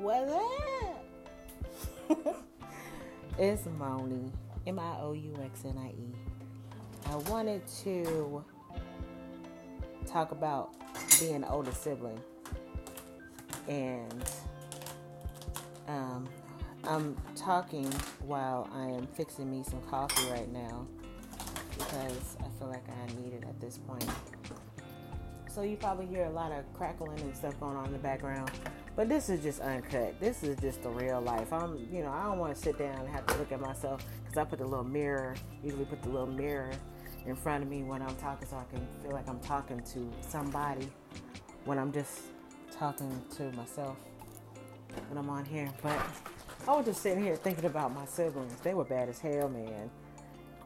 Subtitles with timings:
[0.00, 0.30] What's
[2.10, 2.44] up?
[3.38, 4.30] it's Moni,
[4.66, 6.14] M I O U X N I E.
[7.10, 8.44] I wanted to
[10.06, 10.74] talk about
[11.18, 12.20] being an older sibling,
[13.68, 14.24] and
[15.88, 16.28] um,
[16.84, 17.90] I'm talking
[18.26, 20.86] while I am fixing me some coffee right now
[21.78, 24.04] because I feel like I need it at this point.
[25.48, 28.50] So you probably hear a lot of crackling and stuff going on in the background.
[28.96, 30.18] But this is just uncut.
[30.20, 31.52] This is just the real life.
[31.52, 34.02] I'm, you know, I don't want to sit down and have to look at myself
[34.24, 36.70] because I put the little mirror, usually put the little mirror
[37.26, 40.10] in front of me when I'm talking so I can feel like I'm talking to
[40.26, 40.88] somebody
[41.66, 42.20] when I'm just
[42.72, 43.98] talking to myself
[45.08, 45.70] when I'm on here.
[45.82, 46.00] But
[46.66, 48.58] I was just sitting here thinking about my siblings.
[48.60, 49.90] They were bad as hell, man.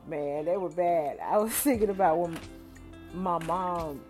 [0.06, 1.18] Man, they were bad.
[1.20, 2.38] I was thinking about when
[3.12, 4.00] my mom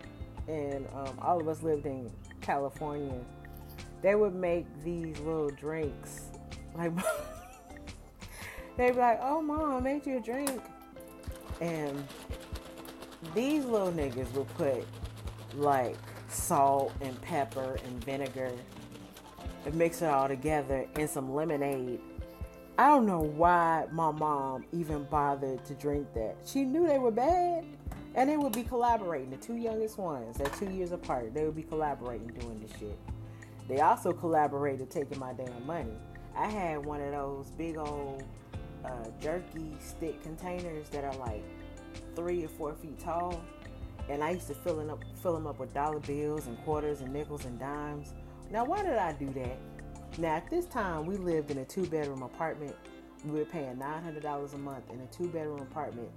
[0.47, 3.19] and um, all of us lived in California
[4.01, 6.31] they would make these little drinks.
[6.75, 6.91] Like
[8.77, 10.61] they'd be like, "Oh, mom, I made you a drink,"
[11.59, 12.03] and
[13.35, 14.85] these little niggas would put
[15.55, 15.97] like
[16.29, 18.51] salt and pepper and vinegar
[19.65, 21.99] and mix it all together in some lemonade.
[22.77, 26.37] I don't know why my mom even bothered to drink that.
[26.45, 27.65] She knew they were bad.
[28.13, 29.29] And they would be collaborating.
[29.29, 31.33] The two youngest ones, they're two years apart.
[31.33, 32.97] They would be collaborating doing this shit.
[33.71, 35.93] They also collaborated taking my damn money.
[36.35, 38.21] I had one of those big old
[38.83, 41.41] uh, jerky stick containers that are like
[42.13, 43.41] three or four feet tall,
[44.09, 46.99] and I used to fill them up, fill them up with dollar bills and quarters
[46.99, 48.13] and nickels and dimes.
[48.51, 49.57] Now, why did I do that?
[50.17, 52.75] Now, at this time, we lived in a two-bedroom apartment.
[53.23, 56.09] We were paying nine hundred dollars a month in a two-bedroom apartment.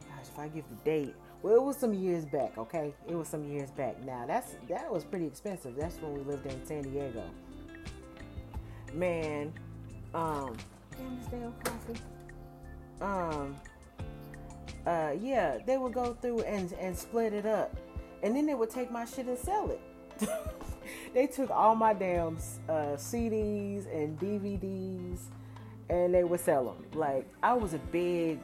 [0.00, 2.94] Gosh, if I give the date, well, it was some years back, okay?
[3.06, 4.02] It was some years back.
[4.02, 5.76] Now that's that was pretty expensive.
[5.76, 7.22] That's when we lived in San Diego.
[8.94, 9.52] Man,
[10.14, 10.56] um,
[10.96, 12.00] damn this damn coffee.
[13.02, 13.56] Um,
[14.86, 17.76] uh, yeah, they would go through and and split it up,
[18.22, 20.26] and then they would take my shit and sell it.
[21.12, 22.38] they took all my damn
[22.70, 25.24] uh, CDs and DVDs,
[25.90, 26.86] and they would sell them.
[26.98, 28.40] Like I was a big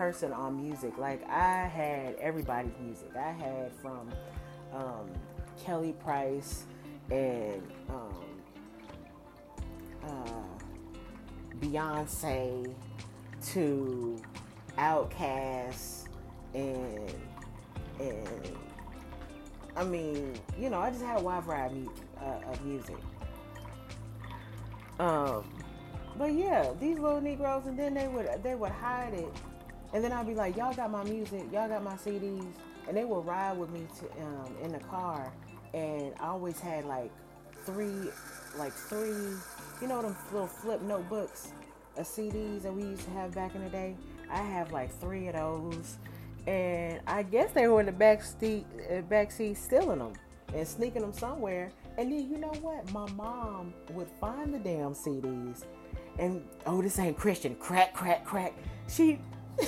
[0.00, 0.96] person on music.
[0.96, 3.10] Like I had everybody's music.
[3.14, 4.10] I had from
[4.72, 5.10] um,
[5.62, 6.64] Kelly Price
[7.10, 8.24] and um,
[10.02, 10.64] uh,
[11.60, 12.72] Beyonce
[13.48, 14.22] to
[14.78, 16.06] Outkast
[16.54, 17.14] and
[18.00, 18.56] and
[19.76, 22.96] I mean, you know, I just had a wide variety uh, of music.
[24.98, 25.44] Um,
[26.16, 29.28] but yeah, these little Negroes, and then they would they would hide it
[29.92, 32.46] and then I'd be like, y'all got my music, y'all got my CDs,
[32.88, 35.32] and they would ride with me to um, in the car,
[35.74, 37.10] and I always had like
[37.64, 38.10] three,
[38.56, 39.36] like three,
[39.80, 41.52] you know them little flip notebooks
[41.96, 43.96] of CDs that we used to have back in the day.
[44.30, 45.98] I have like three of those,
[46.46, 50.12] and I guess they were in the back seat, uh, back seat stealing them
[50.54, 51.70] and sneaking them somewhere.
[51.98, 52.90] And then you know what?
[52.92, 55.64] My mom would find the damn CDs,
[56.18, 57.56] and oh, this ain't Christian.
[57.56, 58.54] Crack, crack, crack.
[58.88, 59.18] She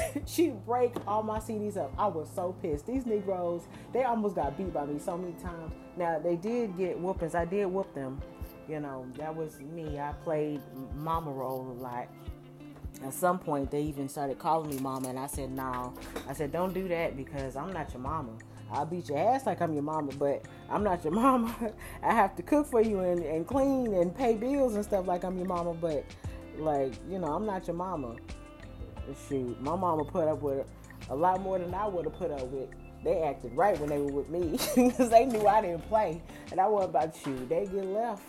[0.27, 1.93] she'd break all my CDs up.
[1.99, 2.87] I was so pissed.
[2.87, 5.73] These Negroes, they almost got beat by me so many times.
[5.97, 7.35] Now they did get whoopings.
[7.35, 8.21] I did whoop them.
[8.69, 9.99] You know, that was me.
[9.99, 10.61] I played
[10.95, 12.09] mama role a lot.
[13.05, 15.93] At some point, they even started calling me mama, and I said, "No."
[16.29, 18.33] I said, "Don't do that because I'm not your mama.
[18.71, 21.55] I'll beat your ass like I'm your mama, but I'm not your mama.
[22.03, 25.25] I have to cook for you and, and clean and pay bills and stuff like
[25.25, 26.05] I'm your mama, but
[26.59, 28.17] like you know, I'm not your mama."
[29.29, 30.67] Shoot, my mama put up with
[31.11, 32.69] a lot more than I would have put up with.
[33.05, 36.61] They acted right when they were with me because they knew I didn't play, and
[36.61, 37.49] I wasn't about to shoot.
[37.49, 38.23] They get left.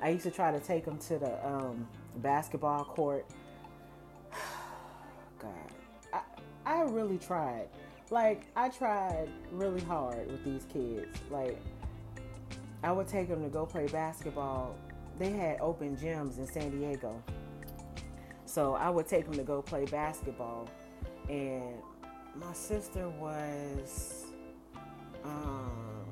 [0.00, 3.26] I used to try to take them to the um, basketball court.
[5.40, 5.50] God,
[6.12, 6.20] I
[6.64, 7.68] I really tried.
[8.10, 11.18] Like I tried really hard with these kids.
[11.30, 11.60] Like
[12.84, 14.76] I would take them to go play basketball.
[15.18, 17.22] They had open gyms in San Diego
[18.56, 20.66] so I would take him to go play basketball.
[21.28, 21.74] And
[22.34, 24.24] my sister was
[25.22, 26.06] um,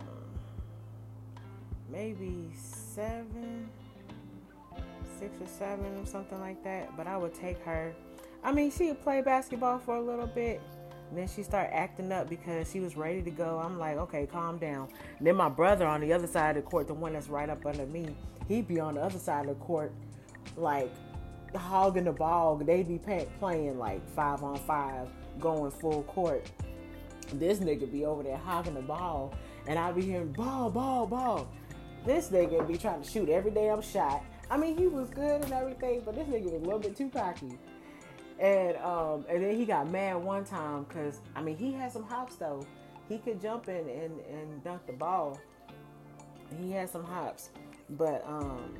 [1.90, 3.66] maybe seven,
[5.18, 6.94] six or seven or something like that.
[6.98, 7.94] But I would take her.
[8.42, 10.60] I mean, she would play basketball for a little bit.
[11.12, 13.58] then she started acting up because she was ready to go.
[13.64, 14.88] I'm like, okay, calm down.
[15.16, 17.48] And then my brother on the other side of the court, the one that's right
[17.48, 18.14] up under me,
[18.48, 19.92] he'd be on the other side of the court,
[20.58, 20.90] like
[21.58, 22.56] hogging the ball.
[22.56, 25.08] They'd be pay- playing like five on five,
[25.40, 26.50] going full court.
[27.34, 29.34] This nigga be over there hogging the ball,
[29.66, 31.48] and I be hearing ball, ball, ball.
[32.04, 34.22] This nigga be trying to shoot every damn shot.
[34.50, 37.08] I mean, he was good and everything, but this nigga was a little bit too
[37.08, 37.58] cocky.
[38.38, 42.02] And um, and then he got mad one time because I mean he had some
[42.02, 42.66] hops though.
[43.08, 45.38] He could jump in and, and dunk the ball.
[46.60, 47.50] He had some hops,
[47.90, 48.74] but um,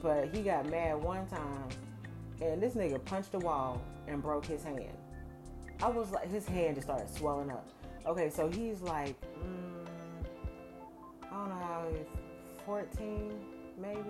[0.00, 1.68] but he got mad one time,
[2.40, 4.96] and this nigga punched the wall and broke his hand.
[5.82, 7.68] I was like, his hand just started swelling up.
[8.06, 9.86] Okay, so he's like, mm,
[11.24, 12.06] I don't know how he's
[12.64, 13.32] 14,
[13.80, 14.00] maybe.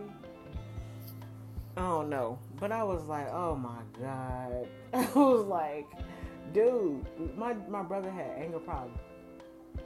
[1.76, 4.68] I don't know, but I was like, oh my god.
[4.92, 5.86] I was like,
[6.52, 7.06] dude,
[7.36, 8.98] my my brother had anger problems,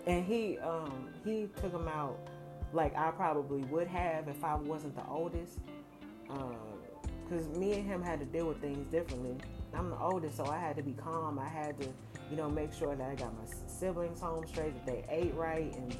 [0.06, 2.19] and he um he took him out
[2.72, 5.58] like I probably would have if I wasn't the oldest.
[6.28, 9.37] Because um, me and him had to deal with things differently.
[9.75, 11.38] I'm the oldest, so I had to be calm.
[11.38, 11.88] I had to,
[12.31, 15.75] you know, make sure that I got my siblings home straight, that they ate right,
[15.76, 15.96] and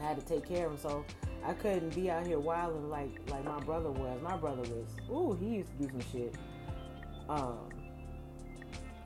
[0.00, 0.90] I had to take care of them.
[0.90, 1.04] So
[1.44, 4.20] I couldn't be out here wilding like like my brother was.
[4.22, 6.34] My brother was, ooh, he used to do some shit.
[7.28, 7.68] Um,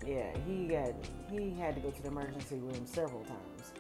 [0.07, 0.95] yeah, he got
[1.31, 3.73] he had to go to the emergency room several times.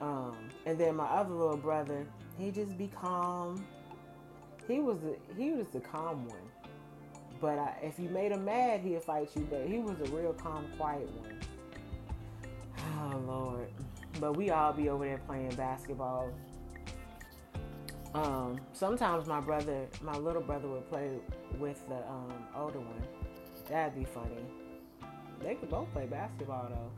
[0.00, 0.36] Um,
[0.66, 2.06] and then my other little brother,
[2.38, 3.64] he just be calm.
[4.68, 6.38] He was the he was the calm one.
[7.40, 9.46] But I, if you made him mad, he'd fight you.
[9.50, 11.40] But he was a real calm, quiet one.
[12.78, 13.68] Oh Lord!
[14.20, 16.30] But we all be over there playing basketball.
[18.14, 21.10] Um, sometimes my brother, my little brother, would play
[21.58, 23.02] with the um, older one.
[23.68, 24.46] That'd be funny.
[25.42, 26.92] They could both play basketball though.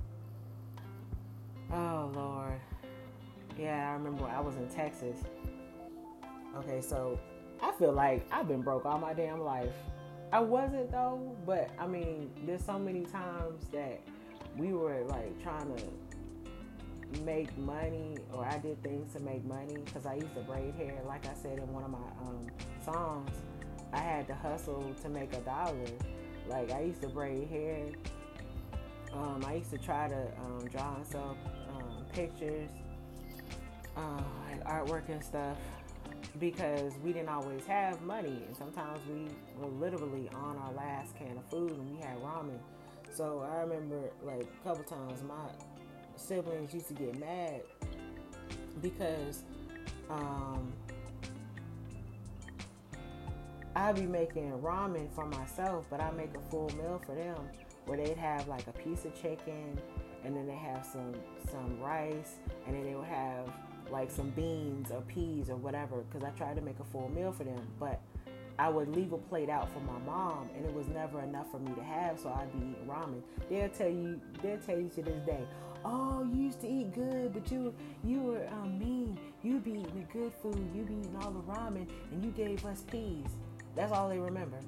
[1.77, 2.61] Oh Lord.
[3.59, 5.19] Yeah, I remember I was in Texas.
[6.57, 7.19] Okay, so
[7.63, 9.73] I feel like I've been broke all my damn life.
[10.33, 14.01] I wasn't though, but I mean, there's so many times that
[14.57, 20.05] we were like trying to make money or I did things to make money because
[20.05, 21.01] I used to braid hair.
[21.07, 22.47] Like I said in one of my um,
[22.85, 23.31] songs,
[23.93, 25.87] I had to hustle to make a dollar.
[26.47, 27.87] Like I used to braid hair.
[29.15, 31.37] Um, I used to try to um, draw sell
[31.75, 32.71] um, pictures,
[33.97, 34.21] uh,
[34.51, 35.57] like artwork and stuff
[36.39, 39.29] because we didn't always have money and sometimes we
[39.59, 42.59] were literally on our last can of food and we had ramen.
[43.13, 45.35] So I remember like a couple times my
[46.17, 47.63] siblings used to get mad
[48.81, 49.45] because
[50.11, 50.73] um,
[53.75, 57.39] I'd be making ramen for myself, but I make a full meal for them
[57.87, 59.79] where they'd have like a piece of chicken
[60.25, 61.15] and then they have some
[61.51, 62.37] some rice
[62.67, 63.51] and then they would have
[63.91, 67.33] like some beans or peas or whatever because I tried to make a full meal
[67.33, 68.01] for them, but
[68.59, 71.61] I would leave a plate out for my mom, and it was never enough for
[71.61, 73.23] me to have, so I'd be eating ramen.
[73.49, 75.47] They'll tell you, they'll tell you to this day,
[75.85, 77.73] oh, you used to eat good, but you
[78.05, 79.19] you were um, mean.
[79.45, 80.59] You'd be eating the good food.
[80.75, 83.27] you'd be eating all the ramen, and you gave us peas.
[83.77, 84.59] That's all they remember.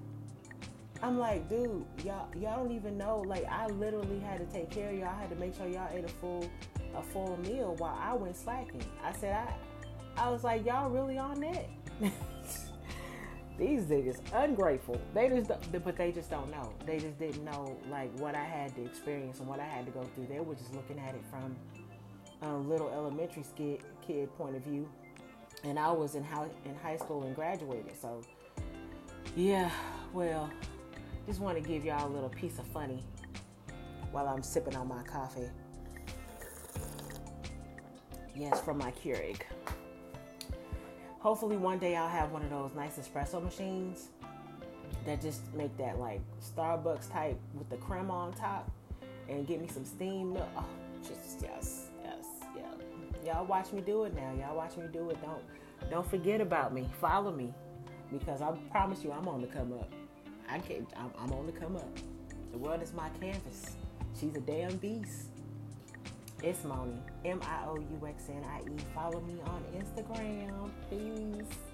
[1.02, 3.20] I'm like, dude, y'all y'all don't even know.
[3.20, 5.08] Like, I literally had to take care of y'all.
[5.08, 6.48] I had to make sure y'all ate a full
[6.94, 8.82] a full meal while I went slacking.
[9.02, 9.54] I said, I
[10.16, 11.66] I was like, y'all really on that?
[13.58, 14.98] These niggas ungrateful.
[15.14, 15.50] They just,
[15.84, 16.72] but they just don't know.
[16.86, 19.92] They just didn't know like what I had to experience and what I had to
[19.92, 20.26] go through.
[20.28, 21.56] They were just looking at it from
[22.42, 24.88] a little elementary kid kid point of view,
[25.62, 28.00] and I was in high in high school and graduated.
[28.00, 28.22] So,
[29.36, 29.70] yeah,
[30.14, 30.50] well,
[31.30, 33.02] just want to give y'all a little piece of funny
[34.12, 35.48] while I'm sipping on my coffee.
[38.34, 39.42] Yes, from my Keurig
[41.20, 44.08] hopefully one day I'll have one of those nice espresso machines
[45.06, 48.68] that just make that like Starbucks type with the crema on top
[49.28, 50.48] and get me some steam milk.
[50.56, 50.64] Oh,
[51.06, 52.24] just yes, yes,
[52.56, 52.62] yeah.
[53.24, 54.32] Y'all watch me do it now.
[54.38, 55.18] Y'all watch me do it.
[55.22, 55.42] Don't
[55.90, 56.88] don't forget about me.
[57.00, 57.54] Follow me
[58.10, 59.92] because I promise you I'm on the come up.
[60.50, 60.88] I can't.
[60.96, 61.88] I'm, I'm on the come up.
[62.50, 63.76] The world is my canvas.
[64.18, 65.28] She's a damn beast.
[66.42, 66.98] It's Moni.
[67.24, 68.76] M I O U X N I E.
[68.94, 70.70] Follow me on Instagram.
[70.88, 71.69] Peace.